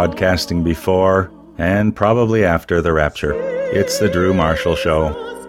[0.00, 3.34] broadcasting before and probably after the rapture.
[3.70, 5.39] It's the Drew Marshall Show.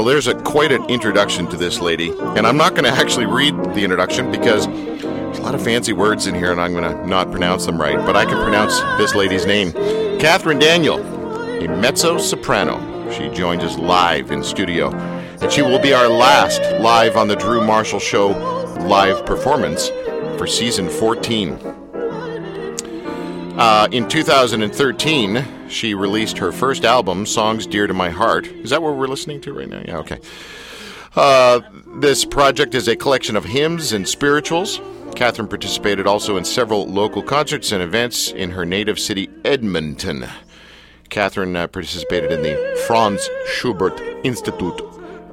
[0.00, 3.26] Well, there's a quite an introduction to this lady, and I'm not going to actually
[3.26, 6.90] read the introduction because there's a lot of fancy words in here, and I'm going
[6.90, 7.98] to not pronounce them right.
[8.06, 9.72] But I can pronounce this lady's name,
[10.18, 12.80] Catherine Daniel, a mezzo soprano.
[13.12, 17.36] She joins us live in studio, and she will be our last live on the
[17.36, 18.28] Drew Marshall Show
[18.88, 19.90] live performance
[20.38, 21.58] for season 14.
[23.58, 28.46] Uh, in 2013, she released her first album, Songs Dear to My Heart.
[28.48, 29.82] Is that what we're listening to right now?
[29.86, 30.20] Yeah, okay.
[31.16, 31.60] Uh,
[31.96, 34.80] this project is a collection of hymns and spirituals.
[35.14, 40.26] Catherine participated also in several local concerts and events in her native city, Edmonton.
[41.08, 44.80] Catherine uh, participated in the Franz Schubert Institute.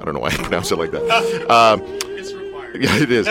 [0.00, 1.46] I don't know why I pronounce it like that.
[1.48, 1.78] Uh,
[2.78, 3.26] yeah, it is.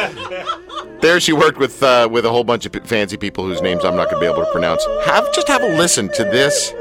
[1.02, 3.86] There, she worked with uh, with a whole bunch of p- fancy people whose names
[3.86, 4.84] I'm not going to be able to pronounce.
[5.06, 6.74] Have just have a listen to this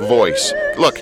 [0.00, 0.52] voice.
[0.78, 1.00] Look,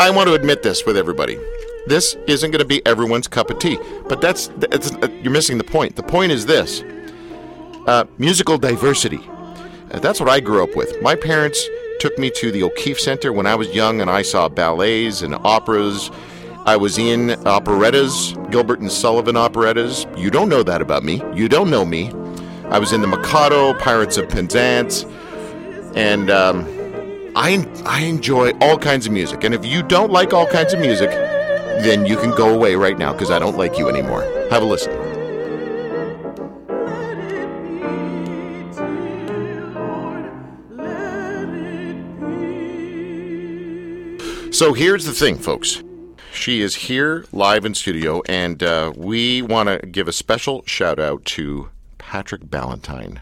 [0.00, 1.38] I want to admit this with everybody.
[1.86, 3.78] This isn't going to be everyone's cup of tea,
[4.08, 5.96] but that's, uh, you're missing the point.
[5.96, 6.82] The point is this:
[7.86, 9.20] uh, musical diversity.
[9.90, 11.00] Uh, that's what I grew up with.
[11.02, 11.68] My parents
[12.00, 15.34] took me to the O'Keefe Center when I was young, and I saw ballets and
[15.34, 16.10] operas.
[16.66, 20.06] I was in operettas, Gilbert and Sullivan operettas.
[20.16, 21.22] You don't know that about me.
[21.34, 22.10] You don't know me.
[22.70, 25.04] I was in the Mikado, Pirates of Penzance,
[25.94, 26.64] and um,
[27.36, 29.44] I I enjoy all kinds of music.
[29.44, 32.96] And if you don't like all kinds of music, then you can go away right
[32.96, 34.22] now because I don't like you anymore.
[34.50, 34.92] Have a listen.
[44.52, 45.82] So here's the thing, folks.
[46.32, 51.00] She is here live in studio, and uh, we want to give a special shout
[51.00, 53.20] out to Patrick Ballantyne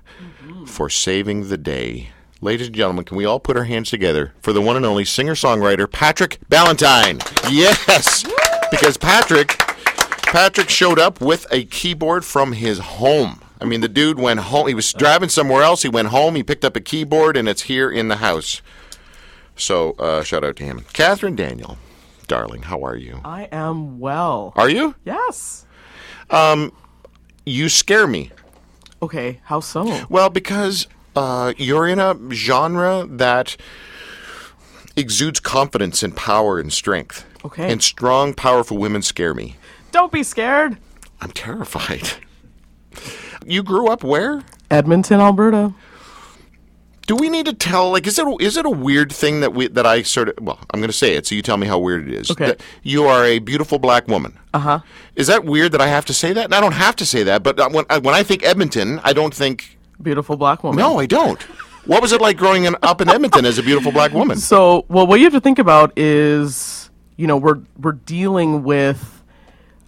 [0.67, 2.11] for saving the day.
[2.45, 5.05] Ladies and gentlemen, can we all put our hands together for the one and only
[5.05, 7.21] singer songwriter Patrick Ballantyne?
[7.49, 8.25] Yes,
[8.71, 9.57] because Patrick
[10.25, 13.41] Patrick showed up with a keyboard from his home.
[13.61, 14.67] I mean, the dude went home.
[14.67, 15.83] He was driving somewhere else.
[15.83, 16.35] He went home.
[16.35, 18.61] He picked up a keyboard, and it's here in the house.
[19.55, 20.85] So, uh, shout out to him.
[20.93, 21.79] Catherine Daniel,
[22.27, 23.21] darling, how are you?
[23.25, 24.53] I am well.
[24.57, 24.97] Are you?
[25.05, 25.65] Yes.
[26.29, 26.73] Um,
[27.47, 28.33] You scare me.
[29.01, 30.07] Okay, how so?
[30.09, 33.57] Well, because uh, you're in a genre that
[34.97, 37.25] exudes confidence and power and strength.
[37.45, 37.71] Okay.
[37.71, 39.57] And strong, powerful women scare me.
[39.91, 40.79] Don't be scared.
[41.21, 42.11] I'm terrified.
[43.45, 44.43] You grew up where?
[44.71, 45.75] Edmonton, Alberta.
[47.07, 47.91] Do we need to tell?
[47.91, 50.35] Like, is it is it a weird thing that we that I sort of?
[50.41, 52.31] Well, I'm going to say it, so you tell me how weird it is.
[52.31, 52.47] Okay.
[52.47, 54.39] That you are a beautiful black woman.
[54.55, 54.81] Uh huh.
[55.17, 56.45] Is that weird that I have to say that?
[56.45, 59.01] And I don't have to say that, but uh, when I, when I think Edmonton,
[59.03, 59.79] I don't think.
[60.03, 60.79] Beautiful black woman.
[60.79, 61.41] No, I don't.
[61.85, 64.37] What was it like growing in, up in Edmonton as a beautiful black woman?
[64.37, 69.23] So, well, what you have to think about is, you know, we're we're dealing with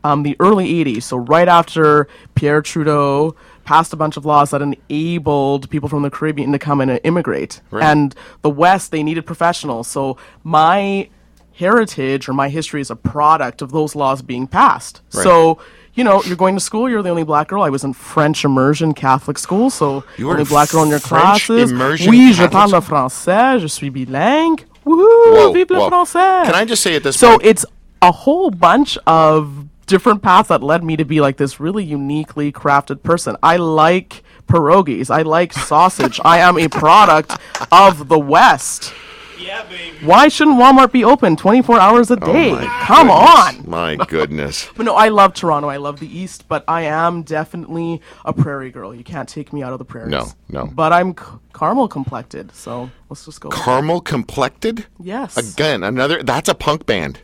[0.02, 1.04] um, the early '80s.
[1.04, 6.10] So, right after Pierre Trudeau passed a bunch of laws that enabled people from the
[6.10, 9.86] Caribbean to come in and immigrate, and the West they needed professionals.
[9.86, 11.08] So, my
[11.52, 15.00] heritage or my history is a product of those laws being passed.
[15.08, 15.58] So.
[15.94, 16.88] You know, you're going to school.
[16.91, 17.62] You're the only black girl.
[17.62, 20.99] I was in French immersion Catholic school, so You were only black girl in your
[20.99, 21.71] French classes.
[21.71, 23.60] immersion oui, je parle le français.
[23.60, 24.65] Je suis bilingue.
[24.84, 25.53] Woohoo!
[25.55, 25.91] Vive le whoa.
[25.91, 26.44] français!
[26.47, 27.20] Can I just say at this way?
[27.20, 27.46] So point?
[27.46, 27.64] it's
[28.02, 32.50] a whole bunch of different paths that led me to be like this really uniquely
[32.50, 33.37] crafted person.
[33.43, 35.11] I like pierogies.
[35.11, 36.20] I like sausage.
[36.25, 37.37] I am a product
[37.70, 38.93] of the West.
[39.38, 39.96] Yeah, baby.
[40.06, 42.52] Why shouldn't Walmart be open 24 hours a day?
[42.52, 43.64] Oh Come goodness.
[43.64, 43.70] on.
[43.70, 44.69] My goodness.
[44.76, 45.69] But no, I love Toronto.
[45.69, 48.94] I love the East, but I am definitely a prairie girl.
[48.94, 50.10] You can't take me out of the prairies.
[50.10, 50.66] No, no.
[50.66, 53.48] But I'm c- caramel complected, so let's just go.
[53.48, 54.86] with Caramel complected?
[55.00, 55.37] Yes.
[55.37, 56.22] Again, another.
[56.22, 57.20] That's a punk band.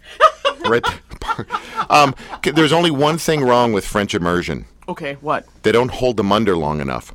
[0.69, 0.85] right.
[1.91, 4.65] Um, there's only one thing wrong with French immersion.
[4.89, 5.47] Okay, what?
[5.63, 7.15] They don't hold them under long enough.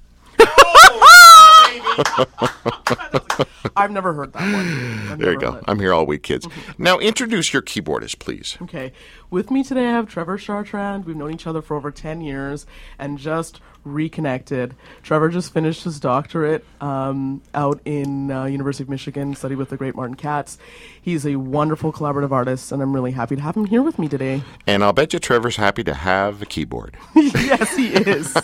[3.75, 5.11] I've never heard that one.
[5.11, 5.59] I've There you go.
[5.67, 6.47] I'm here all week, kids.
[6.77, 8.57] Now introduce your keyboardist, please.
[8.61, 8.93] Okay.
[9.29, 11.05] With me today, I have Trevor Chartrand.
[11.05, 12.65] We've known each other for over 10 years
[12.97, 14.75] and just reconnected.
[15.03, 19.77] Trevor just finished his doctorate um, out in uh, University of Michigan, studied with the
[19.77, 20.57] great Martin Katz.
[21.01, 24.07] He's a wonderful collaborative artist, and I'm really happy to have him here with me
[24.07, 24.41] today.
[24.65, 26.97] And I'll bet you Trevor's happy to have a keyboard.
[27.15, 28.35] yes, he is.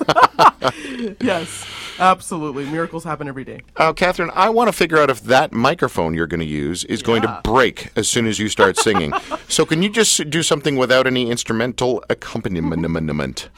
[1.21, 1.65] yes,
[2.01, 2.65] absolutely.
[2.65, 3.61] Miracles happen every day.
[3.77, 7.01] Uh, Catherine, I want to figure out if that microphone you're going to use is
[7.01, 9.13] going to break as soon as you start singing.
[9.47, 13.49] so can you just do something without any instrumental accompaniment?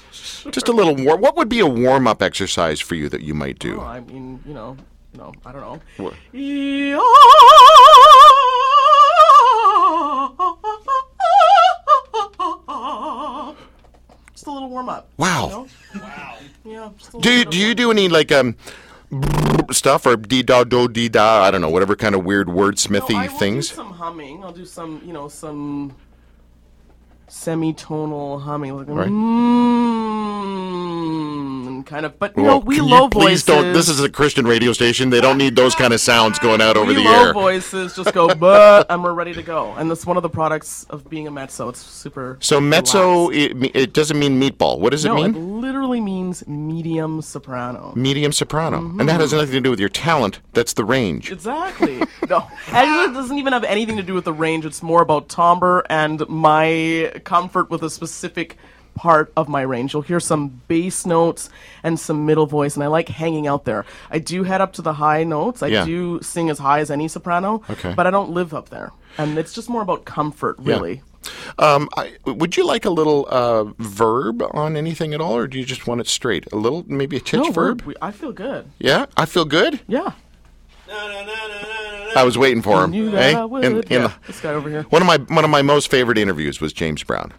[0.52, 1.22] Just a little warm.
[1.22, 3.78] What would be a warm up exercise for you that you might do?
[3.78, 4.78] Well, I mean, you know,
[5.14, 5.82] you know, I don't know.
[5.98, 6.14] What?
[17.20, 18.56] Do you, do you do any like um
[19.72, 21.44] stuff or dee da do dee da?
[21.44, 23.70] I don't know, whatever kind of weird wordsmithy No, things.
[23.70, 24.44] Do some humming.
[24.44, 25.94] I'll do some, you know, some
[27.30, 29.08] semitonal humming, like Right.
[29.10, 29.24] mm,
[31.84, 32.18] kind of.
[32.20, 33.44] But you Well, know, we low voices.
[33.46, 33.74] don't.
[33.74, 35.10] This is a Christian radio station.
[35.10, 37.34] They don't need those kind of sounds going out over we the low air.
[37.34, 39.74] voices just go, but and we're ready to go.
[39.74, 41.70] And that's one of the products of being a mezzo.
[41.70, 42.38] It's super.
[42.42, 44.80] So mezzo, it, it doesn't mean meatball.
[44.80, 45.36] What does it No, mean?
[45.36, 47.94] it literally means medium soprano.
[47.96, 48.78] medium soprano.
[48.78, 49.38] And that has Mm-hmm.
[49.40, 50.40] nothing to do with your talent.
[50.54, 51.32] That's the range.
[51.32, 52.02] Exactly.
[52.30, 54.66] no, actually, it doesn't even have anything to do with the range.
[54.66, 58.58] It's more about timbre and my comfort with a specific
[58.96, 59.94] part of my range.
[59.94, 61.50] You'll hear some bass notes
[61.84, 63.86] and some middle voice, and I like hanging out there.
[64.12, 65.64] I do head up to the high notes.
[65.64, 65.86] I Yeah.
[65.86, 67.94] do sing as high as any soprano, Okay.
[67.96, 68.92] but I don't live up there.
[69.18, 71.02] And it's just more about comfort, really.
[71.58, 75.58] Um, I, would you like a little uh, verb on anything at all, or do
[75.58, 76.46] you just want it straight?
[76.52, 77.82] A little, maybe a titch No, verb?
[77.84, 78.66] we- I feel good.
[78.80, 79.80] Yeah, I feel good.
[79.88, 80.12] Yeah.
[82.16, 83.12] I was waiting for him.
[83.12, 83.68] That eh?
[83.68, 84.84] In- in yeah, the- this guy over here.
[84.90, 87.34] one of my one of my most favorite interviews was James Brown.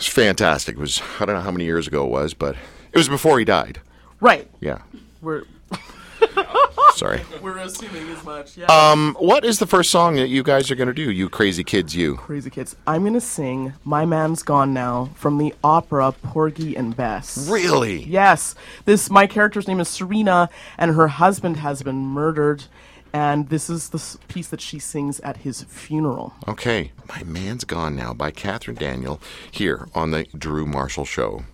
[0.00, 0.76] It was fantastic.
[0.76, 2.56] It was I don't know how many years ago it was, but
[2.90, 3.80] it was before he died.
[4.18, 4.48] Right.
[4.58, 4.78] Yeah.
[5.20, 5.42] We're
[6.94, 7.20] Sorry.
[7.42, 8.56] we're assuming as much.
[8.56, 8.64] Yeah.
[8.66, 11.10] Um, what is the first song that you guys are going to do?
[11.10, 12.16] You crazy kids, you.
[12.16, 12.76] Crazy Kids.
[12.86, 17.46] I'm gonna sing "My Man's Gone Now" from the opera Porgy and Bess.
[17.50, 18.02] Really?
[18.04, 18.54] Yes,
[18.86, 20.48] this my character's name is Serena,
[20.78, 22.64] and her husband has been murdered,
[23.12, 26.32] and this is the piece that she sings at his funeral.
[26.48, 26.92] Okay.
[27.08, 29.20] My Man's Gone Now by Catherine Daniel
[29.50, 31.44] here on the Drew Marshall Show.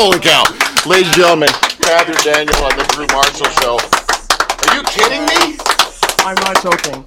[0.00, 0.44] Holy cow.
[0.86, 3.78] Ladies and gentlemen, Catherine Daniel on the Drew Marshall Show.
[4.68, 5.58] Are you kidding me?
[6.20, 7.04] I'm not joking.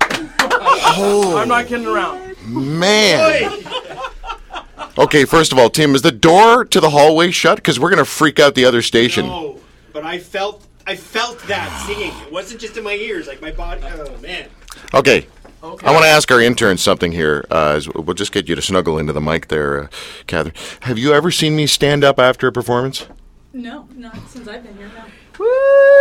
[1.40, 2.36] I'm not kidding around.
[2.46, 3.64] Man.
[4.98, 7.56] Okay, first of all, Tim, is the door to the hallway shut?
[7.56, 9.26] Because we're going to freak out the other station.
[9.28, 9.58] No,
[9.94, 12.12] but I felt I felt that singing.
[12.28, 13.80] It wasn't just in my ears, like my body.
[13.86, 14.50] Oh man.
[14.94, 15.28] Okay.
[15.64, 17.46] I want to ask our intern something here.
[17.52, 19.88] Uh, we'll just get you to snuggle into the mic there, uh,
[20.26, 20.56] Catherine.
[20.82, 23.08] Have you ever seen me stand up after a performance?
[23.54, 24.90] No, not since I've been here.
[24.96, 25.04] No.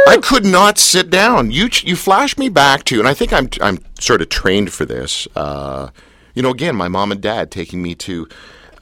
[0.08, 1.50] I could not sit down.
[1.50, 4.84] You you flashed me back to, and I think I'm I'm sort of trained for
[4.84, 5.26] this.
[5.34, 5.90] Uh,
[6.34, 8.28] you know, again, my mom and dad taking me to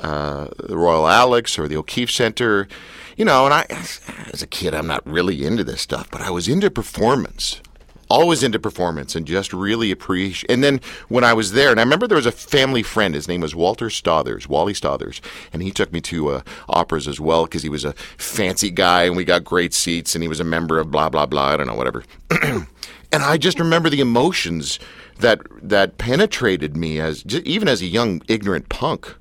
[0.01, 2.69] uh, the Royal Alex or the O'Keefe Center.
[3.17, 3.67] You know, and I,
[4.33, 7.61] as a kid, I'm not really into this stuff, but I was into performance.
[8.11, 10.50] Always into performance and just really appreciate.
[10.50, 13.15] And then when I was there, and I remember there was a family friend.
[13.15, 15.21] His name was Walter Stothers, Wally Stothers,
[15.53, 19.05] and he took me to uh, operas as well because he was a fancy guy
[19.05, 21.49] and we got great seats and he was a member of blah blah blah.
[21.49, 22.05] I don't know whatever.
[22.43, 22.67] and
[23.12, 24.79] I just remember the emotions
[25.19, 29.15] that that penetrated me as even as a young ignorant punk.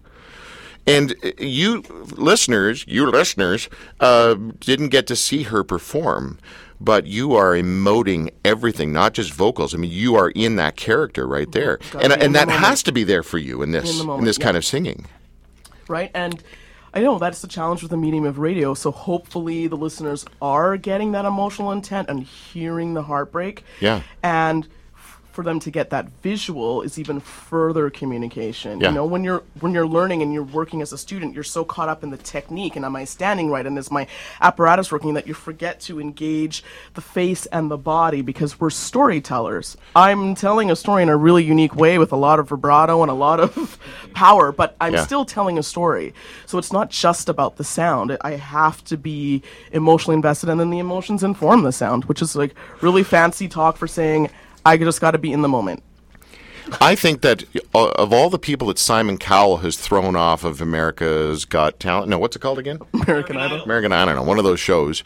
[0.85, 1.83] And uh, you
[2.15, 6.39] listeners, you listeners, uh, didn't get to see her perform,
[6.79, 9.73] but you are emoting everything, not just vocals.
[9.73, 12.65] I mean, you are in that character right there, Gotta and and that moment.
[12.65, 14.43] has to be there for you in this In the in, this yeah.
[14.45, 15.05] kind of singing.
[15.87, 16.11] right?
[16.13, 16.43] And
[16.93, 18.73] I know that's the challenge with the medium of radio.
[18.73, 23.63] So hopefully the listeners are getting that emotional intent and hearing the heartbreak.
[23.79, 24.01] Yeah.
[24.23, 24.67] And
[25.37, 28.81] for them to get that visual is even further communication.
[28.81, 28.89] Yeah.
[28.89, 31.63] You know, when you're when you're learning and you're working as a student, you're so
[31.63, 34.07] caught up in the technique and am I standing right and is my
[34.41, 36.63] apparatus working that you forget to engage
[36.95, 39.77] the face and the body because we're storytellers.
[39.95, 43.11] I'm telling a story in a really unique way with a lot of vibrato and
[43.11, 43.77] a lot of
[44.15, 45.05] power, but I'm Yeah.
[45.05, 46.15] still telling a story.
[46.47, 48.17] So it's not just about the sound.
[48.21, 52.35] I have to be emotionally invested and then the emotions inform the sound, which is
[52.35, 54.29] like really fancy talk for saying
[54.67, 55.81] I just got to be in the moment.
[56.81, 60.59] I think that uh, of all the people that Simon Cowell has thrown off of
[60.59, 62.79] America's Got Talent, no, what's it called again?
[62.93, 63.61] American Idol.
[63.61, 65.03] American, I don't know, one of those shows.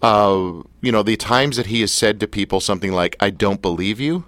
[0.00, 3.60] Uh, you know, the times that he has said to people something like, I don't
[3.60, 4.24] believe you,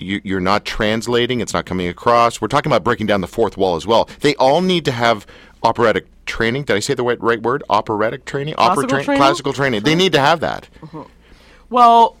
[0.00, 2.40] you, you're not translating, it's not coming across.
[2.40, 4.08] We're talking about breaking down the fourth wall as well.
[4.20, 5.26] They all need to have
[5.62, 6.64] operatic training.
[6.64, 7.62] Did I say the right, right word?
[7.70, 8.56] Operatic training?
[8.58, 9.20] Opera tra- training?
[9.22, 9.84] Classical training.
[9.84, 10.68] They need to have that.
[11.70, 12.16] Well,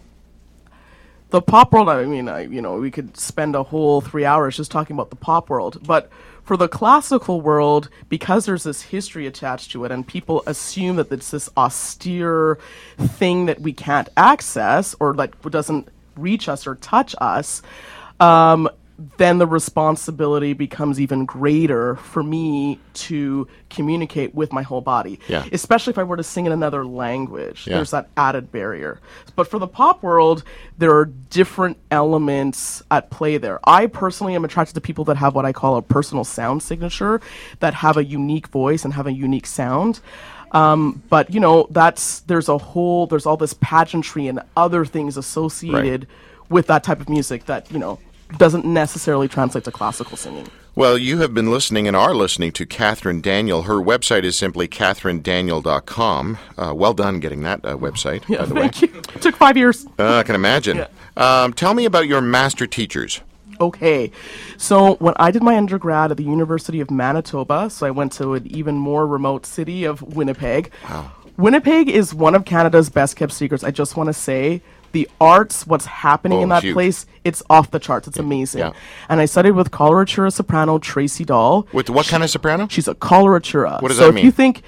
[1.30, 1.88] the pop world.
[1.88, 5.10] I mean, I, you know, we could spend a whole three hours just talking about
[5.10, 6.10] the pop world, but
[6.44, 11.10] for the classical world, because there's this history attached to it, and people assume that
[11.10, 12.58] it's this austere
[12.98, 17.62] thing that we can't access or that doesn't reach us or touch us.
[18.20, 18.70] Um,
[19.18, 25.20] then the responsibility becomes even greater for me to communicate with my whole body.
[25.28, 25.44] Yeah.
[25.52, 27.66] Especially if I were to sing in another language.
[27.66, 27.76] Yeah.
[27.76, 29.00] There's that added barrier.
[29.34, 30.44] But for the pop world,
[30.78, 33.60] there are different elements at play there.
[33.64, 37.20] I personally am attracted to people that have what I call a personal sound signature,
[37.60, 40.00] that have a unique voice and have a unique sound.
[40.52, 45.16] Um, but you know, that's there's a whole there's all this pageantry and other things
[45.16, 46.06] associated
[46.48, 47.98] with that type of music that you know
[48.38, 50.48] doesn't necessarily translate to classical singing.
[50.74, 53.62] Well, you have been listening and are listening to Catherine Daniel.
[53.62, 56.38] Her website is simply catherinedaniel.com.
[56.58, 58.68] Uh, well done getting that uh, website, by the way.
[58.68, 59.02] Thank you.
[59.14, 59.86] It took five years.
[59.98, 60.84] Uh, I can imagine.
[61.16, 63.22] Um, tell me about your master teachers.
[63.58, 64.10] Okay,
[64.58, 68.34] so when I did my undergrad at the University of Manitoba, so I went to
[68.34, 70.70] an even more remote city of Winnipeg.
[70.84, 71.10] Wow.
[71.38, 73.64] Winnipeg is one of Canada's best kept secrets.
[73.64, 74.60] I just want to say
[74.96, 76.72] the arts, what's happening Oh, in that huge.
[76.72, 78.08] place, it's off the charts.
[78.08, 78.60] It's amazing.
[78.60, 78.72] yeah.
[79.10, 81.66] And I studied with coloratura soprano Tracy Dahl.
[81.74, 82.66] With what kind of soprano?
[82.70, 83.82] She's a coloratura.
[83.82, 84.62] What does so that if you think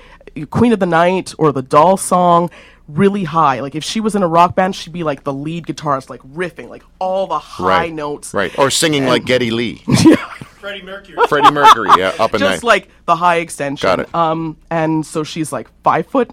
[0.51, 2.51] Queen of the Night or the Doll song,
[2.89, 3.61] really high.
[3.61, 6.21] Like if she was in a rock band, she'd be like the lead guitarist, like
[6.21, 7.93] riffing, like all the high right.
[7.95, 8.35] notes.
[8.35, 8.57] Right.
[8.59, 9.83] Or singing like Geddy Lee.
[10.59, 11.17] Freddie Mercury.
[11.29, 12.67] Freddie Mercury, yeah, up and Just night.
[12.67, 13.87] like the high extension.
[13.87, 14.15] Got it.
[14.15, 16.31] Um, and so she's like five foot,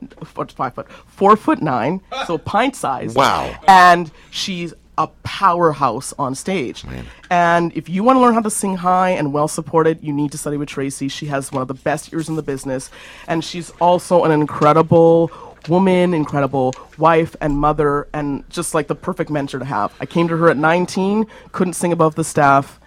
[0.51, 3.13] five foot, four foot nine, so pint size.
[3.13, 3.55] Wow.
[3.67, 6.85] And she's a powerhouse on stage.
[7.29, 10.31] And if you want to learn how to sing high and well supported, you need
[10.31, 11.07] to study with Tracy.
[11.09, 12.89] She has one of the best ears in the business,
[13.27, 15.31] and she's also an incredible
[15.67, 19.93] woman, incredible wife and mother, and just like the perfect mentor to have.
[19.99, 22.79] I came to her at 19, couldn't sing above the staff.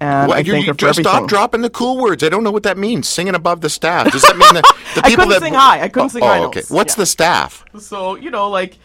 [0.00, 1.10] And Well, I you, thank you her for just everything.
[1.10, 2.22] stop dropping the cool words.
[2.22, 3.08] I don't know what that means.
[3.08, 4.10] Singing above the staff.
[4.10, 5.82] Does that mean that the I people couldn't that sing high.
[5.82, 6.38] I couldn't oh, sing oh, high.
[6.40, 6.60] oh, okay.
[6.60, 6.70] notes.
[6.70, 7.02] What's Yeah.
[7.02, 7.64] the staff?
[7.78, 8.78] So, you know, like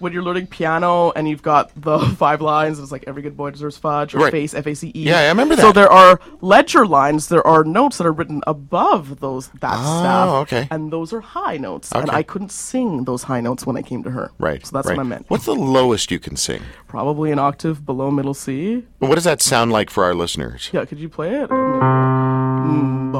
[0.00, 3.50] when you're learning piano and you've got the five lines, it's like every good boy
[3.50, 4.30] deserves fudge or Right.
[4.32, 5.02] face, F A C E.
[5.04, 5.62] Yeah, I remember that.
[5.62, 7.28] So there are ledger lines.
[7.28, 10.28] There are notes that are written above those that staff.
[10.28, 10.68] Oh, okay.
[10.70, 14.02] And those are high notes, and I couldn't sing those high notes when I came
[14.04, 14.30] to her.
[14.38, 14.64] Right.
[14.66, 14.96] So that's right.
[14.96, 15.26] what I meant.
[15.28, 16.62] What's the lowest you can sing?
[16.86, 18.84] Probably an octave below middle C.
[18.98, 20.70] What does that sound like for our listeners?
[20.72, 21.50] Yeah, could you play it?
[21.50, 23.18] Mm, ba.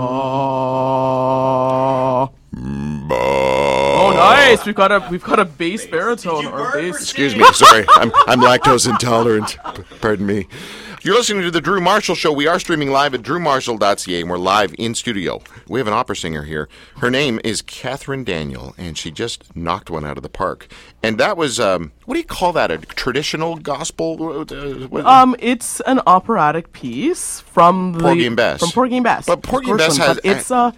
[1.20, 2.30] Oh,
[4.18, 4.64] nice!
[4.66, 7.00] We've got a we've got a bass baritone or burp bass.
[7.02, 7.44] Excuse me.
[7.52, 9.57] Sorry, I'm, I'm lactose intolerant.
[10.00, 10.46] Pardon me.
[11.02, 12.33] You're listening to the Drew Marshall Show.
[12.33, 15.40] We are streaming live at drewmarshall.ca, and we're live in studio.
[15.68, 16.68] We have an opera singer here.
[16.96, 20.66] Her name is Catherine Daniel, and she just knocked one out of the park.
[21.00, 22.72] And that was, um, what do you call that?
[22.72, 24.44] A traditional gospel?
[24.50, 28.59] Uh, Um, it's an operatic piece from the Porgy and Bess.
[28.59, 29.24] From Porgy and Bess.
[29.24, 30.74] But Porgy of and Bess has- it's a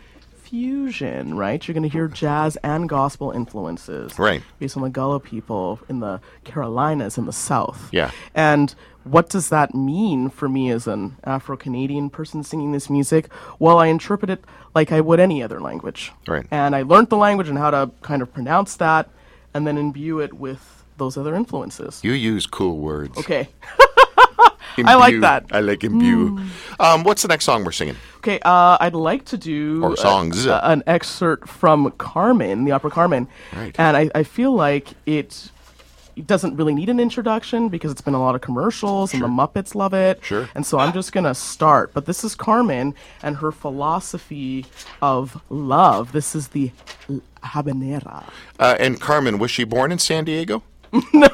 [0.51, 1.67] fusion, right?
[1.67, 4.43] You're going to hear jazz and gospel influences, Right.
[4.59, 7.89] Based on the Gullah people in the Carolinas in the South.
[7.93, 8.11] Yeah.
[8.35, 13.31] And what does that mean for me as an Afro Canadian person singing this music?
[13.61, 16.13] Well, I interpret it like I would any other language.
[16.27, 16.47] Right.
[16.51, 19.09] And I learned the language and how to kind of pronounce that,
[19.55, 22.01] and then imbue it with those other influences.
[22.03, 23.17] you use cool words.
[23.19, 23.49] Okay.
[24.79, 25.47] I like that.
[25.53, 26.41] I like imbue.
[26.79, 27.97] Um, what's the next song we're singing?
[28.19, 30.47] Okay, uh, I'd like to do Or songs.
[30.47, 33.75] a- an excerpt from Carmen, the opera Carmen, Right.
[33.79, 35.51] and I, I feel like it,
[36.27, 39.75] doesn't really need an introduction because it's been a lot of commercials and the Muppets
[39.75, 40.21] love it.
[40.23, 40.51] Sure.
[40.55, 41.93] And so I'm just gonna start.
[41.95, 44.67] But this is Carmen and her philosophy
[45.01, 46.13] of love.
[46.13, 46.73] This is the
[47.43, 48.25] habanera.
[48.59, 50.63] Uh, and Carmen, was she born in San Diego?
[51.13, 51.29] no.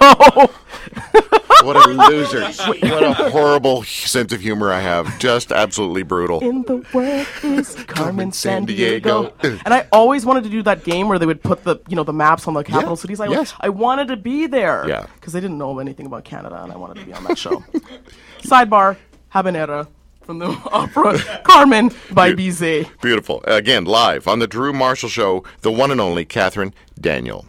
[1.62, 2.42] What a loser.
[2.42, 5.18] what a horrible sense of humor I have.
[5.18, 6.40] Just absolutely brutal.
[6.40, 8.66] in the world is Carmen San.
[8.66, 9.32] Diego.
[9.42, 12.04] And I always wanted to do that game where they would put the you know
[12.04, 13.20] the maps on the capital Yeah, cities.
[13.20, 13.54] I, yes.
[13.60, 14.86] I wanted to be there.
[14.86, 15.06] Yeah.
[15.14, 17.64] Because I didn't know anything about Canada and I wanted to be on that show.
[18.42, 18.96] Sidebar,
[19.34, 19.88] Habanera
[20.22, 22.88] from the opera Carmen by Bizet.
[23.00, 23.42] Beautiful.
[23.44, 27.46] Again, live on the Drew Marshall Show, the one and only Catherine Daniel.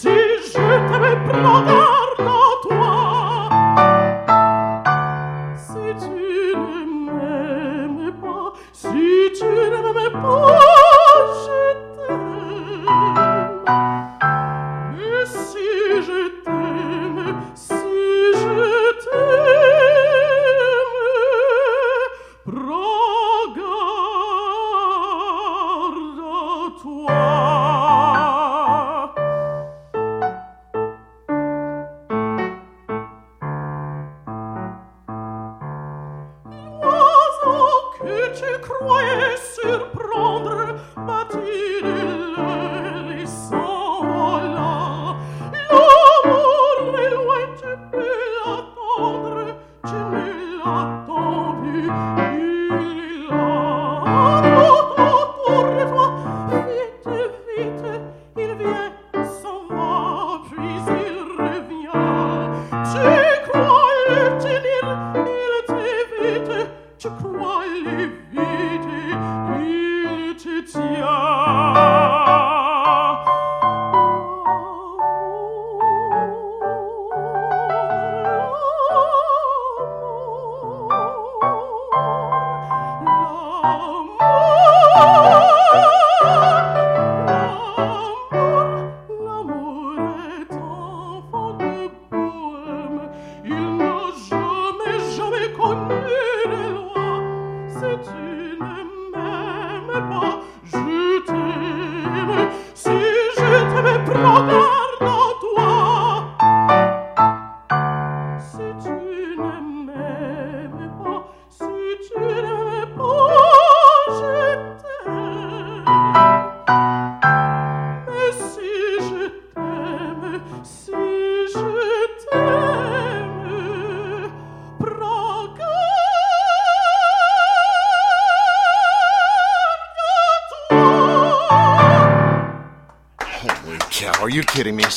[0.00, 0.21] T'aime.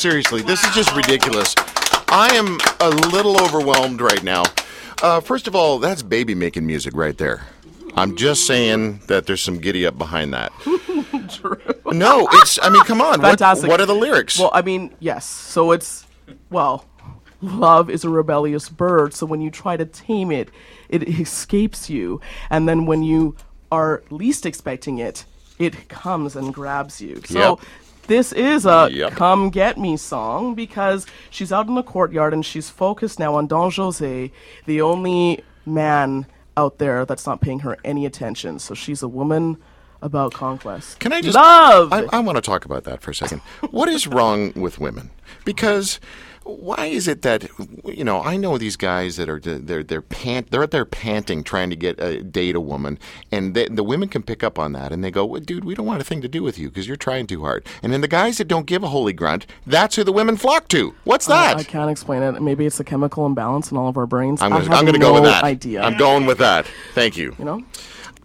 [0.06, 1.52] Seriously, this is just ridiculous.
[2.06, 4.44] I am a little overwhelmed right now.
[5.02, 7.44] Uh, first of all, that's baby making music right there.
[7.96, 10.52] I'm just saying that there's some giddy up behind that.
[11.92, 12.58] No, it's.
[12.62, 13.20] I mean, come on.
[13.20, 13.68] What, Fantastic.
[13.68, 14.38] what are the lyrics?
[14.38, 15.24] Well, I mean, yes.
[15.26, 16.06] So it's,
[16.50, 16.84] well,
[17.42, 19.12] love is a rebellious bird.
[19.12, 20.50] So when you try to tame it,
[20.88, 22.20] it escapes you.
[22.48, 23.34] And then when you
[23.72, 25.24] are least expecting it,
[25.58, 27.22] it comes and grabs you.
[27.24, 27.60] So Yep.
[28.06, 29.12] This is a Yep.
[29.12, 33.46] come get me song because she's out in the courtyard and she's focused now on
[33.46, 34.30] Don Jose,
[34.66, 38.58] the only man out there that's not paying her any attention.
[38.58, 39.58] So she's a woman
[40.02, 41.00] about conquest.
[41.00, 41.92] Can I just love?
[41.92, 43.40] I, I want to talk about that for a second.
[43.70, 45.10] What is wrong with women?
[45.44, 46.00] Because
[46.46, 47.48] why is it that
[47.84, 51.42] you know I know these guys that are they're they're pant they're out there panting
[51.42, 52.98] trying to get a date a woman,
[53.32, 55.74] and they, the women can pick up on that and they go, well, "Dude, we
[55.74, 58.00] don't want a thing to do with you because you're trying too hard." And then
[58.00, 60.94] the guys that don't give a holy grunt, that's who the women flock to.
[61.04, 61.56] What's that?
[61.56, 62.40] I can't explain it.
[62.40, 64.40] Maybe it's a chemical imbalance in all of our brains.
[64.40, 65.44] I'm gonna, I'm gonna no go with that.
[65.44, 65.82] Idea.
[65.82, 66.66] I'm going with that.
[66.94, 67.34] Thank you.
[67.38, 67.64] you know.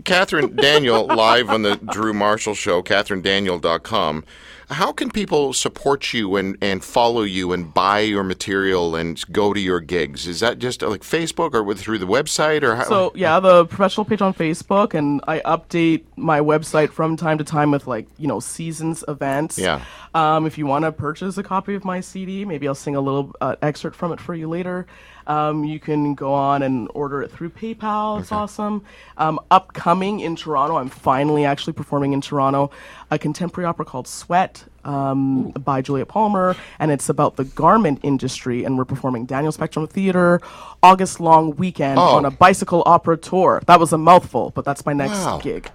[0.04, 4.24] Catherine Daniel live on the Drew Marshall Show, catherinedaniel.com.
[4.72, 9.54] How can people support you and, and follow you and buy your material and go
[9.54, 10.28] to your gigs?
[10.28, 12.86] Is that just like Facebook or with, through the website or how?
[12.86, 17.44] So yeah, the professional page on Facebook, and I update my website from time to
[17.44, 19.60] time with like you know seasons events.
[19.60, 19.84] Yeah.
[20.14, 23.02] Um, if you want to purchase a copy of my CD, maybe I'll sing a
[23.02, 24.88] little uh, excerpt from it for you later.
[25.28, 28.20] Um, you can go on and order it through PayPal.
[28.20, 28.84] It's awesome.
[29.18, 32.72] Um, upcoming in Toronto, I'm finally actually performing in Toronto
[33.12, 38.64] a contemporary opera called Sweat um, by Juliet Palmer, and it's about the garment industry.
[38.64, 40.42] And we're performing Daniel Spectrum Theater
[40.82, 42.16] August long weekend Oh.
[42.18, 43.62] on a bicycle opera tour.
[43.68, 45.40] That was a mouthful, but that's my next Wow.
[45.44, 45.70] gig.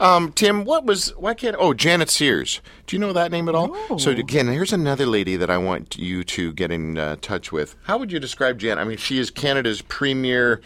[0.00, 2.60] Um, Tim, what was why can't oh Djanet Sears?
[2.86, 3.98] Do you know that name at all?
[3.98, 7.76] So again, here's another lady that I want you to get in uh, touch with.
[7.84, 8.78] How would you describe Djanet?
[8.78, 10.60] I mean, she is Canada's premier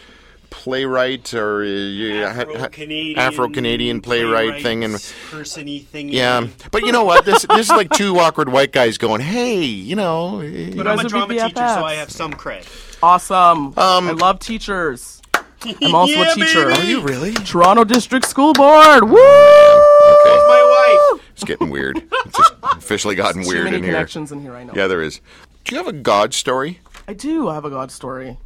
[0.50, 4.94] playwright or uh, yeah, ha- ha- Afro-Canadian, Afro-Canadian playwright thing and
[5.30, 6.08] person-y thing.
[6.08, 7.24] Yeah, but you know what?
[7.24, 10.38] This this is like two awkward white guys going, "Hey, you know."
[10.74, 12.66] But I'm a drama big teacher, so I have some cred.
[13.02, 13.78] Awesome.
[13.78, 15.17] Um, I love teachers.
[15.82, 16.66] I'm also Yeah, a teacher.
[16.68, 16.80] baby!
[16.80, 17.34] Are you really?
[17.34, 19.04] Toronto District School Board.
[19.04, 19.16] Woo!
[19.18, 21.22] Okay, It's My wife.
[21.32, 21.96] it's getting weird.
[22.26, 23.92] It's just officially gotten Too weird many in here.
[23.92, 24.54] connections in here.
[24.54, 24.72] I know.
[24.76, 25.20] Yeah, there is.
[25.64, 26.80] Do you have a God story?
[27.06, 28.38] I do have a God story.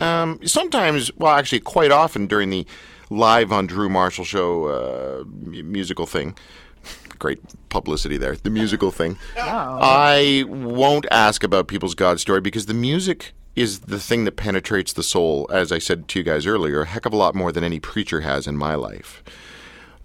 [0.00, 2.66] Um, sometimes, well, actually, quite often during the
[3.10, 6.36] live on Drew Marshall show uh, m- musical thing.
[7.18, 7.40] Great
[7.70, 8.36] publicity there.
[8.36, 9.16] The musical thing.
[9.38, 14.92] I won't ask about people's God story because the music is the thing that penetrates
[14.92, 17.50] the soul, as I said to you guys earlier, a heck of a lot more
[17.50, 19.24] than any preacher has in my life.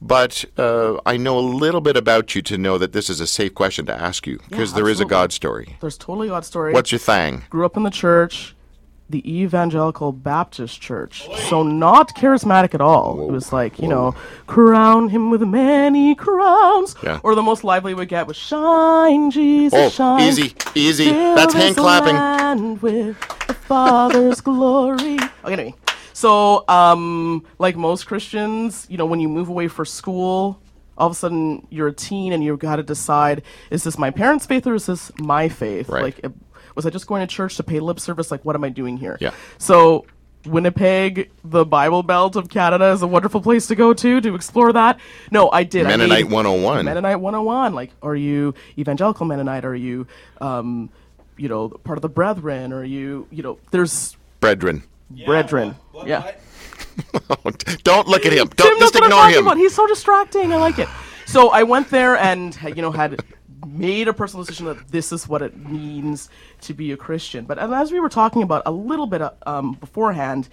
[0.02, 3.28] But uh, I know a little bit about you to know that this is a
[3.28, 5.06] safe question to ask you because there is a.
[5.06, 5.78] God story.
[5.82, 6.74] There's totally a God story.
[6.74, 7.44] What's your thing?
[7.50, 8.56] Grew up in the church,
[9.12, 11.28] the Evangelical Baptist Church.
[11.50, 13.28] So not charismatic at all.
[13.28, 14.13] It was like, you know,
[14.47, 16.95] crown him with many crowns.
[17.04, 17.19] Yeah.
[17.24, 20.21] Or the most lively we get was shine, Jesus, Oh, shine.
[20.21, 21.06] easy, easy.
[21.10, 22.80] Fill That's hand clapping.
[22.80, 25.15] with the Father's glory.
[25.43, 25.76] Okay, anyway.
[26.13, 30.60] So, um, like most Christians, you know, when you move away for school,
[30.97, 34.12] all of a sudden you're a teen and you've got to decide: is this my
[34.12, 35.89] parents' faith or is this my faith?
[35.89, 36.04] Right.
[36.04, 36.34] Like, it-
[36.76, 38.32] was I just going to church to pay lip service?
[38.32, 39.17] Like, what am I doing here?
[39.19, 39.32] Yeah.
[39.58, 40.06] So.
[40.43, 44.74] Winnipeg, the Bible Belt of Canada, is a wonderful place to go to to explore
[44.74, 45.00] that.
[45.30, 45.86] No, I did.
[45.86, 46.84] I Mennonite made- 101.
[46.86, 47.76] Mennonite 101.
[47.76, 49.65] Like, are you evangelical Mennonite?
[49.65, 50.08] Are you,
[50.41, 50.89] um,
[51.38, 52.74] you know, part of the Brethren?
[52.74, 54.82] Are you, you know, there's Brethren.
[55.28, 55.76] Brethren.
[56.08, 56.32] yeah.
[57.84, 58.47] Don't look at him.
[58.56, 59.45] Don't knows just what I'm ignore him.
[59.45, 59.58] about.
[59.58, 60.52] He's so distracting.
[60.54, 60.89] I like it.
[61.28, 63.19] So I went there and you know had
[63.65, 66.30] made a personal decision that this is what it means
[66.62, 67.45] to be a Christian.
[67.45, 70.50] But as we were talking about a little bit uh, um, beforehand,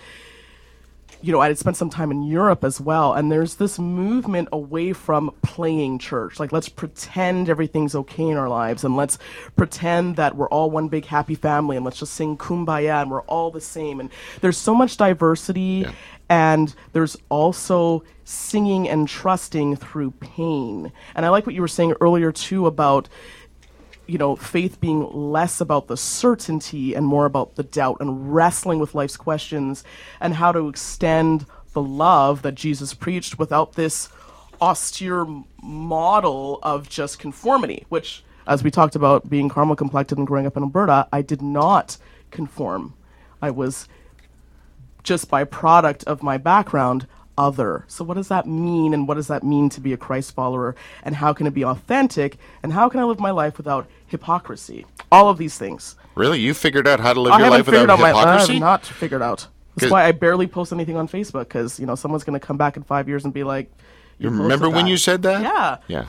[1.21, 4.49] you know, I had spent some time in Europe as well, and there's this movement
[4.53, 6.39] away from playing church.
[6.39, 9.19] Like, let's pretend everything's okay in our lives, and let's
[9.57, 13.23] pretend that we're all one big happy family, and let's just sing kumbaya, and we're
[13.23, 14.01] all the same.
[14.01, 15.87] And there's so much diversity,
[16.29, 20.93] and there's also singing and trusting through pain.
[21.15, 23.09] And I like what you were saying earlier, too, about
[24.09, 28.79] you know, faith being less about the certainty and more about the doubt and wrestling
[28.79, 29.85] with life's questions
[30.19, 31.45] and how to extend
[31.75, 34.09] the love that Jesus preached without this
[34.63, 35.27] austere
[35.63, 40.57] model of just conformity, which, as we talked about being caramel complected and growing up
[40.57, 41.99] in Alberta, I did not
[42.31, 42.95] conform.
[43.43, 43.89] I was
[45.03, 47.07] just by product of my background
[47.39, 47.85] other.
[47.87, 48.93] So, what does that mean?
[48.93, 50.75] And what does that mean to be a Christ follower?
[51.05, 52.37] And how can it be authentic?
[52.63, 54.85] And how can I live my life without hypocrisy?
[55.11, 55.97] All of these things.
[56.15, 56.41] Really?
[56.41, 58.13] You figured out how to live I your life without out my.
[58.13, 59.47] I have not figured out.
[59.77, 62.57] That's why I barely post anything on Facebook because you know someone's going to come
[62.57, 63.71] back in five years and be like,
[64.19, 65.43] you remember when that." you said that?
[65.43, 65.79] Yeah.
[65.87, 66.07] Yeah.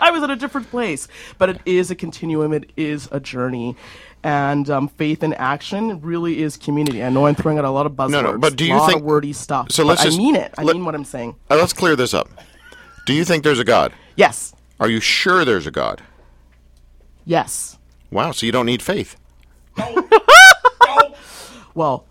[0.00, 1.06] I was at a different place.
[1.38, 3.76] But it is a continuum, it is a journey.
[4.22, 7.02] And um, faith in action really is community.
[7.02, 8.10] I know I'm throwing out a lot of buzzwords.
[8.10, 9.70] no, no, but do you lot think- of wordy stuff?
[9.72, 10.52] so let's I just- mean it.
[10.58, 11.36] I let- mean what I'm saying.
[11.50, 12.28] Uh, let's clear this up.
[13.06, 13.92] Do you think there's a God?
[14.16, 14.54] Yes.
[14.78, 16.02] Are you sure there's a God?
[17.24, 17.78] Yes.
[18.10, 19.16] Wow, so you don't need faith.
[21.74, 22.04] Well,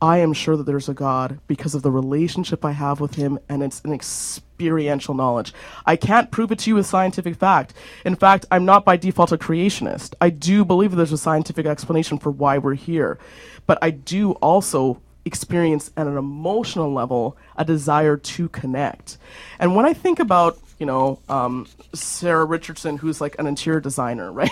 [0.00, 3.38] I am sure that there's a God because of the relationship I have with Him,
[3.48, 5.52] and it's an experiential knowledge.
[5.86, 7.74] I can't prove it to you with scientific fact.
[8.04, 10.14] In fact, I'm not by default a creationist.
[10.20, 13.18] I do believe that there's a scientific explanation for why we're here,
[13.66, 19.18] but I do also experience at an emotional level a desire to connect.
[19.58, 24.32] And when I think about, you know, um, Sarah Richardson, who's like an interior designer,
[24.40, 24.50] right?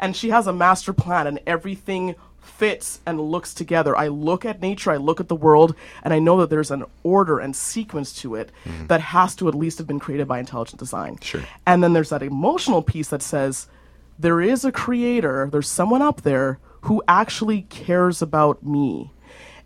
[0.00, 3.96] and she has a master plan and everything fits and looks together.
[3.96, 6.84] I look at nature, I look at the world, and I know that there's an
[7.02, 8.86] order and sequence to it mm-hmm.
[8.86, 11.18] that has to at least have been created by intelligent design.
[11.20, 11.42] Sure.
[11.66, 13.68] And then there's that emotional piece that says
[14.18, 19.12] there is a creator, there's someone up there who actually cares about me.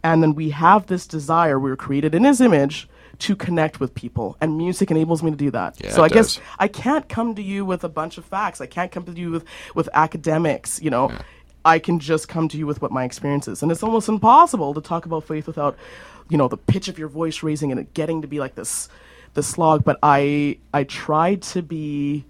[0.02, 2.88] And then we have this desire, we were created in his image
[3.20, 5.76] to connect with people, and music enables me to do that.
[5.82, 6.40] Yeah, so I it guess.
[6.58, 8.60] I can't come to you with a bunch of facts.
[8.60, 11.12] I can't come to you with, with academics, you know.
[11.64, 13.62] I can just come to you with what my experience is.
[13.62, 15.76] And it's almost impossible to talk about faith without,
[16.28, 18.88] you know, the pitch of your voice raising and it getting to be like this
[19.34, 19.84] this slog.
[19.84, 22.24] But I I try to be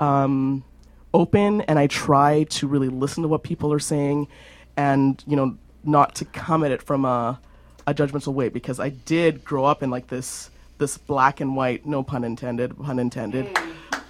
[0.00, 0.64] um,
[1.12, 4.28] open and I try to really listen to what people are saying
[4.76, 7.40] and, you know, not to come at it from a,
[7.86, 11.86] a judgmental way because I did grow up in like this this black and white,
[11.86, 13.48] no pun intended, pun intended,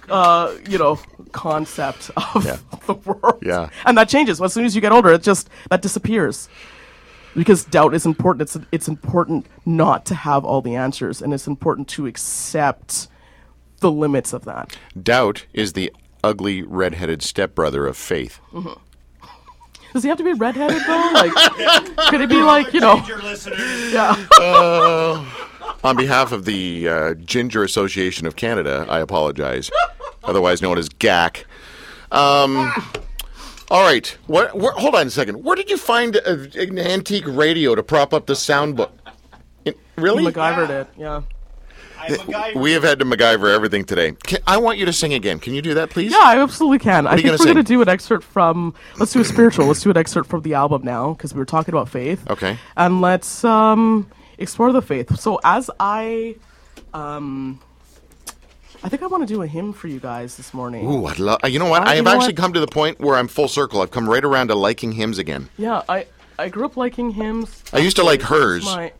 [0.09, 0.99] uh, you know,
[1.31, 2.57] concept of Yeah.
[2.85, 3.39] the world.
[3.41, 3.69] Yeah.
[3.85, 4.41] And that changes.
[4.41, 6.49] As soon as you get older, it just that disappears.
[7.35, 8.41] Because doubt is important.
[8.43, 13.07] It's it's important not to have all the answers, and it's important to accept
[13.79, 14.75] the limits of that.
[15.01, 15.93] Doubt is the
[16.23, 18.39] ugly red-headed stepbrother of faith.
[19.93, 21.09] Does he have to be redheaded though?
[21.13, 21.31] Like,
[22.09, 23.03] could it be like you know?
[23.05, 23.93] Your listeners.
[25.83, 29.69] On behalf of the uh, Ginger Association of Canada, I apologize,
[30.27, 31.45] otherwise known as GAC.
[32.11, 32.71] Um,
[33.69, 35.43] all right, what, where, hold on a second.
[35.43, 38.91] Where did you find a, an antique radio to prop up the sound book?
[39.65, 40.23] In- really?
[40.23, 40.87] MacGyvered it.
[40.97, 41.23] Yeah.
[41.99, 42.53] I'm a.
[42.55, 44.13] We have had to MacGyver everything today.
[44.23, 45.39] Can, I want you to sing again.
[45.39, 46.11] Can you do that, please?
[46.11, 47.07] Yeah, I absolutely can.
[47.07, 48.73] I think gonna we're going to do an excerpt from.
[48.99, 49.65] Let's do a spiritual.
[49.65, 52.29] Let's do an excerpt from the album now because we were talking about faith.
[52.29, 52.57] Okay.
[52.75, 55.19] And let's um, explore the faith.
[55.19, 56.35] So as I,
[56.93, 57.59] um,
[58.83, 60.85] I think I want to do a hymn for you guys this morning.
[60.87, 61.39] Ooh, I love.
[61.47, 61.83] You know what?
[61.83, 62.37] Uh, I have actually what?
[62.37, 63.81] come to the point where I'm full circle.
[63.81, 65.49] I've come right around to liking hymns again.
[65.57, 66.05] Yeah, I
[66.37, 67.63] I grew up liking hymns.
[67.73, 68.65] I used to like hers.
[68.65, 68.93] My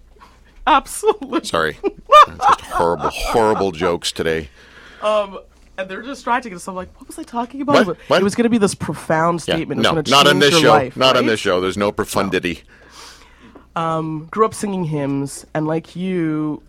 [0.66, 1.46] absolutely.
[1.46, 1.78] Sorry,
[2.28, 4.50] just horrible, horrible jokes today.
[5.02, 5.40] Um,
[5.78, 6.58] and they're just distracting.
[6.58, 7.86] So I'm like, what was I talking about?
[7.86, 7.98] What?
[8.08, 8.22] What?
[8.22, 9.82] It was going to be this profound Yeah, statement.
[9.82, 10.70] no, not on this show.
[10.70, 11.62] life, not on this show.
[11.62, 12.64] There's no profundity.
[13.76, 16.64] Um, grew up singing hymns and like you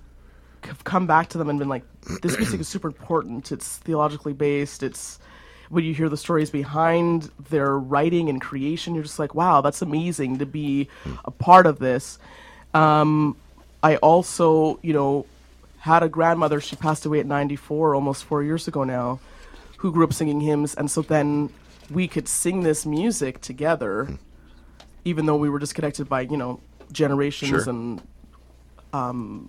[0.64, 1.84] have come back to them and been like
[2.22, 3.52] this music is super important.
[3.52, 4.82] It's theologically based.
[4.82, 5.18] It's
[5.68, 9.82] when you hear the stories behind their writing and creation you're just like wow that's
[9.82, 10.88] amazing to be
[11.24, 12.18] a part of this.
[12.74, 13.36] Um,
[13.82, 15.26] i also you know
[15.80, 16.60] had a grandmother.
[16.60, 19.20] She passed away at 94 almost four years ago now
[19.78, 20.74] who grew up singing hymns.
[20.74, 21.50] And so then
[21.90, 24.08] we could sing this music together
[25.04, 26.60] even though we were disconnected by you know
[26.92, 27.70] generations Sure.
[27.70, 28.02] and
[28.92, 29.48] um,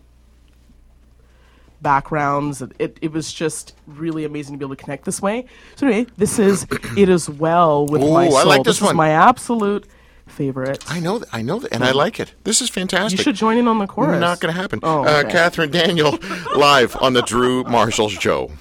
[1.81, 5.87] backgrounds it, it was just really amazing to be able to connect this way so
[5.87, 6.65] anyway this is
[6.97, 8.95] it is well with my Ooh, soul I like this is one.
[8.95, 9.87] my absolute
[10.27, 12.33] favorite I know, that, I know, that, and I like it.
[12.43, 13.17] This is fantastic.
[13.17, 14.79] you should join in on the chorus Not going to happen.
[14.83, 15.23] Oh, uh.
[15.29, 16.19] Catherine Daniel,
[16.55, 18.51] live on the Drew Marshall Show.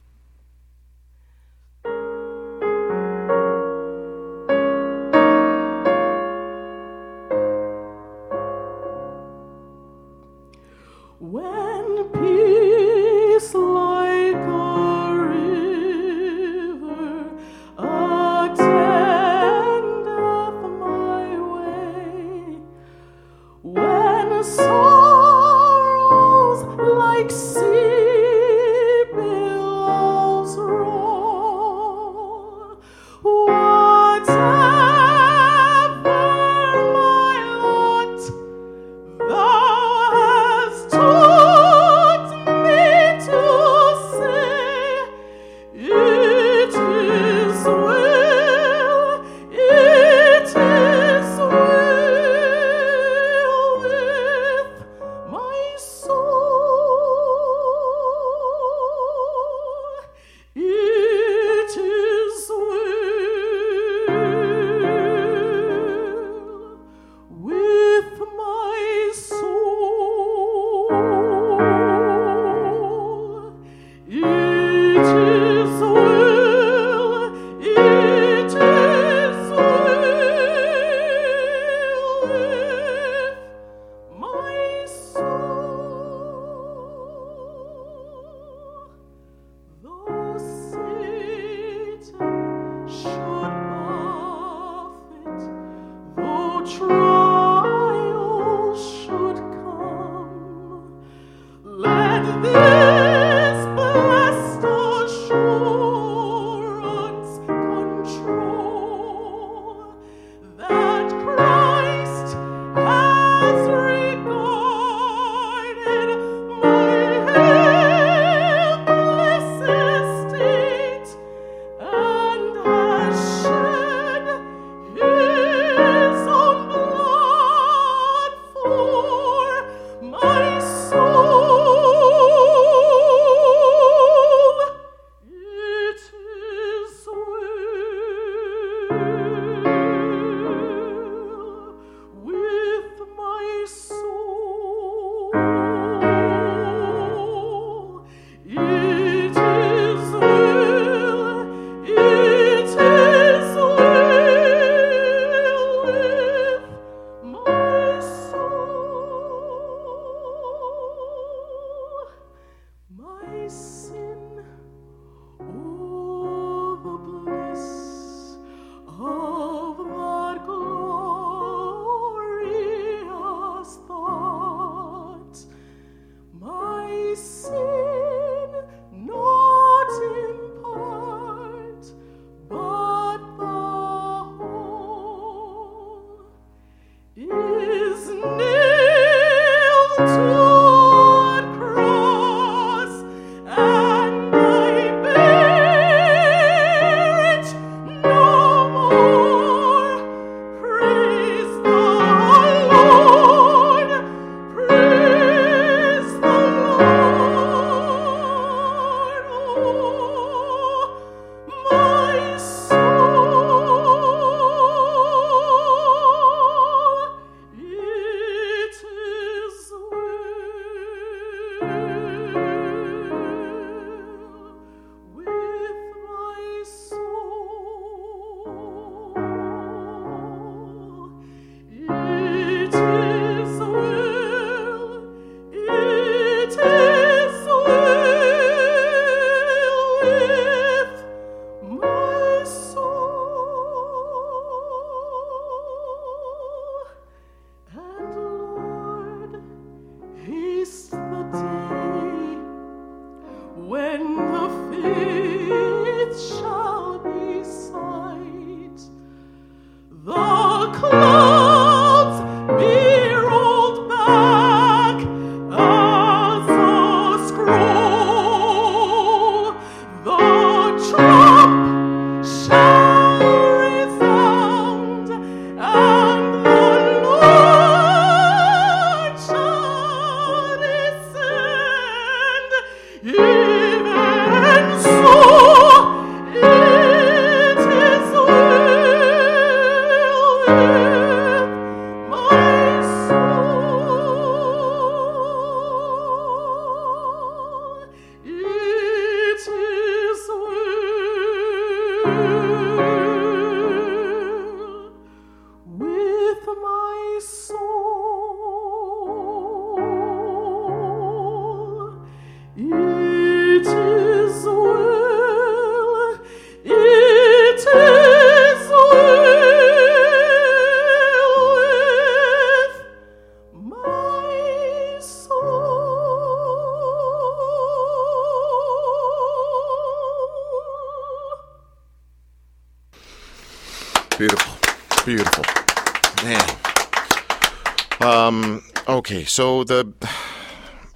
[339.09, 339.91] Okay, so the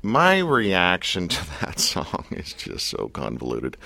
[0.03, 3.77] my reaction to that song is just so convoluted.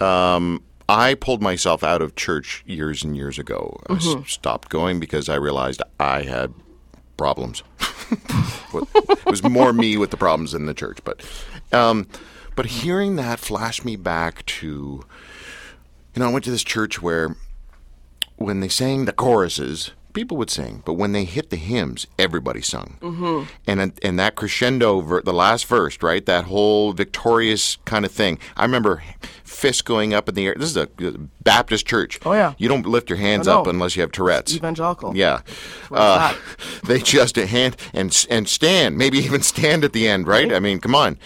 [0.00, 3.80] Um, I pulled myself out of church years and years ago.
[3.88, 6.52] I s- stopped going because I realized I had
[7.16, 7.62] problems.
[8.10, 11.22] it was more me with the problems than the church, but
[11.72, 12.06] um,
[12.56, 15.04] but hearing that flashed me back to
[16.14, 17.36] you know I went to this church where
[18.36, 22.62] when they sang the choruses, people would sing, but when they hit the hymns, everybody
[22.62, 22.96] sung.
[23.02, 23.50] Mm-hmm.
[23.66, 26.24] And and that crescendo, ver- the last verse, right?
[26.24, 28.38] That whole victorious kind of thing.
[28.56, 29.02] I remember
[29.42, 30.54] fists going up in the air.
[30.58, 30.88] This is a
[31.42, 32.18] Baptist church.
[32.24, 32.54] Oh, yeah.
[32.56, 34.56] You don't lift your hands up unless you have Tourette's.
[34.56, 35.14] Evangelical.
[35.14, 35.42] Yeah,
[35.90, 36.34] uh,
[36.84, 40.52] they just a hand and and stand, maybe even stand at the end, right?
[40.52, 41.18] I mean, come on,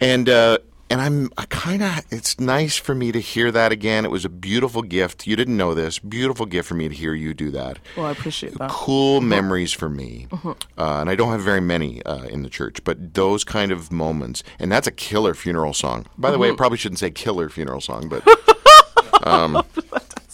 [0.00, 0.58] and uh,
[0.90, 4.04] and I'm I kind of it's nice for me to hear that again.
[4.04, 5.26] It was a beautiful gift.
[5.26, 7.78] You didn't know this, beautiful gift for me to hear you do that.
[7.96, 8.70] Well, I appreciate that.
[8.70, 12.82] Cool memories for me, uh, and I don't have very many uh, in the church,
[12.84, 16.06] but those kind of moments, and that's a killer funeral song.
[16.16, 18.22] By the way, I probably shouldn't say killer funeral song, but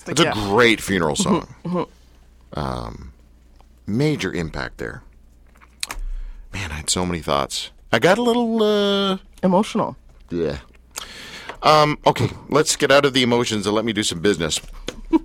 [0.07, 1.49] it's a great funeral song.
[2.53, 3.13] um,
[3.87, 5.03] major impact there.
[6.53, 7.71] Man, I had so many thoughts.
[7.93, 8.63] I got a little.
[8.63, 9.97] Uh, Emotional.
[10.31, 10.59] Yeah.
[11.63, 14.61] Um, okay, let's get out of the emotions and let me do some business,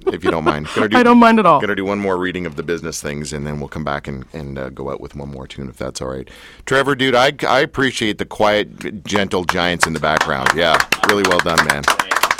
[0.07, 0.69] if you don't mind.
[0.75, 1.59] Do, I don't mind at all.
[1.59, 4.25] Gonna do one more reading of the business things, and then we'll come back and,
[4.31, 6.29] and uh, go out with one more tune, if that's all right.
[6.65, 10.49] Trevor, dude, I, I appreciate the quiet, gentle giants in the background.
[10.55, 10.77] Yeah,
[11.09, 11.83] really well done, man.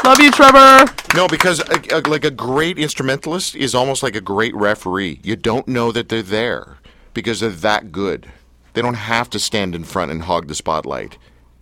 [0.06, 0.92] Love you, Trevor.
[1.14, 5.20] No, because uh, uh, like a great instrumentalist is almost like a great referee.
[5.24, 6.78] You don't know that they're there
[7.14, 8.32] because they're that good.
[8.74, 11.18] They don't have to stand in front and hog the spotlight.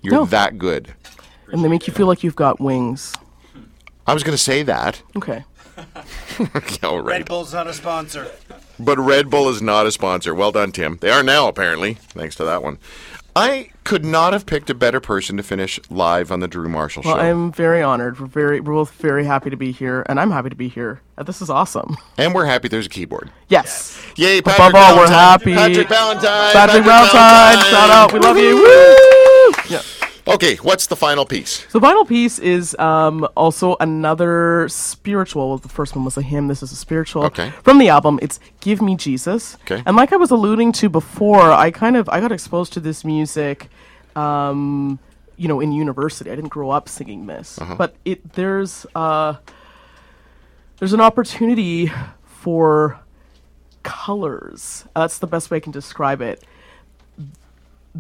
[0.08, 0.26] You're No.
[0.26, 0.94] that good.
[1.52, 3.14] And they make you feel like you've got wings.
[4.06, 5.02] I was going to say that.
[5.16, 5.44] Okay.
[6.40, 6.46] Yeah,
[6.84, 7.18] all right.
[7.20, 8.28] Red Bull's not a sponsor.
[8.80, 10.34] But Red Bull is not a sponsor.
[10.34, 10.98] Well done, Tim.
[11.02, 12.80] They are now, apparently, thanks to that one.
[13.36, 17.04] I could not have picked a better person to finish live on the Drew Marshall
[17.06, 17.22] Well, Show.
[17.22, 18.20] I'm very honored.
[18.20, 21.02] We're very, we're both very happy to be here, and I'm happy to be here.
[21.18, 21.98] Uh, This is awesome.
[22.18, 23.30] and we're happy there's a keyboard.
[23.50, 24.02] Yes.
[24.16, 25.54] Yay, Patrick Above all, we're Valentine.
[25.54, 25.54] happy.
[25.54, 26.54] Patrick Valentine.
[26.54, 28.14] Patrick Valentine, shout out.
[28.14, 28.56] We love you.
[28.56, 29.54] Woo!
[29.70, 29.82] Yeah.
[30.28, 31.66] Okay, what's the final piece?
[31.70, 35.58] So, the final piece is um, also another spiritual.
[35.58, 36.48] The first one was a hymn.
[36.50, 37.52] This is a spiritual Okay.
[37.64, 38.20] from the album.
[38.22, 39.82] It's "Give Me Jesus." Okay.
[39.86, 43.06] And like I was alluding to before, I kind of I got exposed to this
[43.06, 43.70] music,
[44.18, 45.00] um,
[45.38, 46.30] you know, in university.
[46.30, 47.76] I didn't grow up singing this, Uh-huh.
[47.78, 49.36] but it there's uh,
[50.80, 51.90] there's an opportunity
[52.26, 53.00] for
[53.84, 54.84] colors.
[54.96, 56.44] That's the best way I can describe it.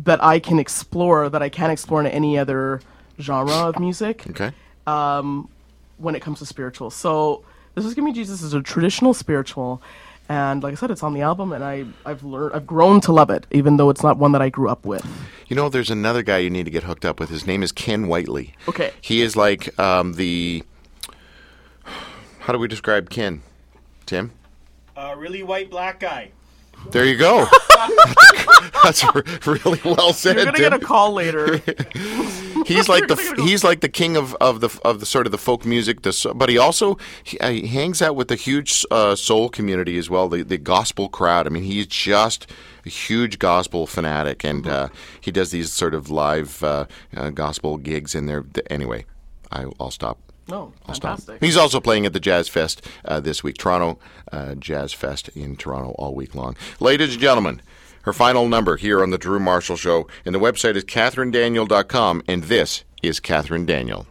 [0.03, 2.81] That I can explore that I can't explore in any other
[3.19, 4.51] genre of music Okay.
[4.85, 5.49] Um,
[5.97, 6.91] when it comes to spiritual.
[6.91, 7.43] So
[7.73, 9.81] this is Give Me Jesus is a traditional spiritual,
[10.29, 13.11] and like I said, it's on the album, and I I've learned I've grown to
[13.11, 15.05] love it, even though it's not one that I grew up with.
[15.47, 17.29] You know, there's another guy you need to get hooked up with.
[17.29, 18.53] His name is Ken Whiteley.
[18.67, 18.91] Okay.
[19.01, 20.63] He is like um, the.
[22.39, 23.41] How do we describe Ken?
[24.05, 24.31] Tim?
[24.95, 26.31] A really white black guy.
[26.91, 27.45] There you go.
[28.84, 29.03] That's
[29.45, 30.36] really well said.
[30.38, 31.57] You're gonna get a call later.
[32.65, 34.99] he's like the You're f- gonna go- he's like the king of, of the of
[34.99, 36.03] the sort of the folk music.
[36.03, 39.97] The but he also he, uh, he hangs out with the huge uh, soul community
[39.97, 40.30] as well.
[40.30, 41.47] The the gospel crowd.
[41.47, 42.49] I mean, he's just
[42.86, 44.88] a huge gospel fanatic, and uh,
[45.19, 48.45] he does these sort of live uh, uh, gospel gigs in there.
[48.69, 49.05] Anyway,
[49.51, 50.19] I, I'll stop.
[50.49, 51.19] No, stop.
[51.19, 51.43] fantastic.
[51.43, 53.99] He's also playing at the Jazz Fest uh, this week, Toronto
[54.31, 56.55] uh, Jazz Fest in Toronto all week long.
[56.79, 57.61] Ladies and gentlemen,
[58.03, 62.43] her final number here on the Drew Marshall Show, and the website is catherinedaniel.com, and
[62.45, 64.07] this is Catherine Daniel.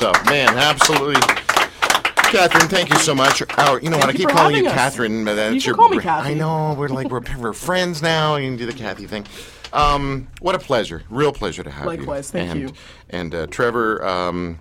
[0.00, 0.24] Stuff.
[0.24, 1.20] Man, absolutely.
[2.32, 3.42] Catherine, thank you so much.
[3.58, 4.08] Our, you know what?
[4.08, 4.72] I you keep for calling you us.
[4.72, 5.26] Catherine.
[5.26, 6.30] But that's You can your, call me Kathy.
[6.30, 6.72] I know.
[6.72, 8.36] We're like we're, we're friends now.
[8.36, 9.26] You can do the Kathy thing.
[9.74, 11.02] Um, what a pleasure.
[11.10, 11.98] Real pleasure to have you.
[11.98, 12.72] Likewise, thank and, you.
[13.10, 14.58] And uh, Trevor, um,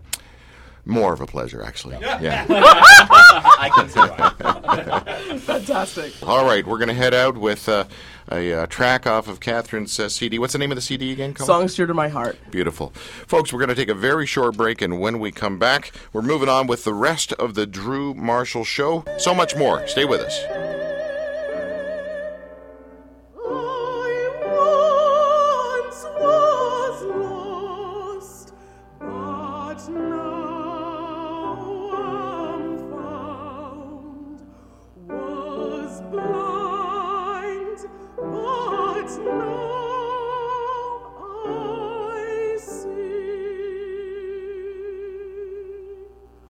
[0.84, 1.98] more of a pleasure, actually.
[2.02, 2.46] Yeah.
[2.50, 5.38] I can see why.
[5.40, 6.14] Fantastic.
[6.28, 7.86] All right, we're going to head out with uh,
[8.32, 10.40] a uh, track off of Catherine's uh, CD.
[10.40, 11.34] What's the name of the CD again?
[11.34, 11.48] Colin?
[11.48, 12.38] Songs dear to my heart.
[12.52, 12.90] Beautiful.
[13.28, 16.22] Folks, we're going to take a very short break, and when we come back, we're
[16.22, 19.04] moving on with the rest of the Drew Marshall Show.
[19.18, 19.88] So much more.
[19.88, 20.59] Stay with us.